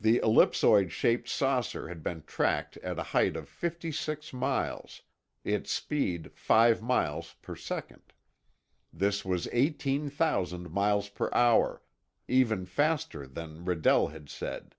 The 0.00 0.18
ellipsoid 0.18 0.90
shaped 0.90 1.28
saucer 1.28 1.86
had 1.86 2.02
been 2.02 2.24
tracked 2.26 2.76
at 2.78 2.98
a 2.98 3.04
height 3.14 3.36
of 3.36 3.48
56 3.48 4.32
miles, 4.32 5.02
its 5.44 5.70
speed 5.70 6.32
5 6.34 6.82
miles 6.82 7.36
per 7.40 7.54
second. 7.54 8.12
This 8.92 9.24
was 9.24 9.46
18,000 9.52 10.72
miles 10.72 11.08
per 11.08 11.30
hour, 11.32 11.82
even 12.26 12.66
faster 12.66 13.28
than 13.28 13.64
Redell 13.64 14.10
had 14.10 14.28
said. 14.28 14.74